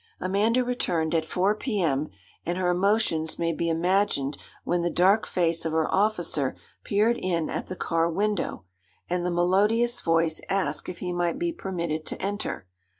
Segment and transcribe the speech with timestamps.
[0.19, 2.09] Amanda returned at 4 P.M.,
[2.43, 7.51] and her emotions may be imagined when the dark face of her officer peered in
[7.51, 8.63] at the car window,
[9.11, 12.65] and the melodious voice asked if he might be permitted to enter.